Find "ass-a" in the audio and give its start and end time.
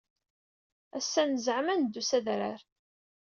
0.97-1.23